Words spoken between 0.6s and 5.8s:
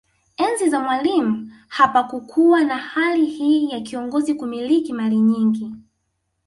za Mwalimu hapakukuwa na hali hii ya kiongozi kumiliki mali nyingi